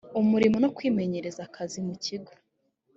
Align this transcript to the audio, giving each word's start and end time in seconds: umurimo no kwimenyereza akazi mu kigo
umurimo 0.21 0.55
no 0.63 0.69
kwimenyereza 0.75 1.39
akazi 1.47 1.79
mu 1.87 1.95
kigo 2.03 2.31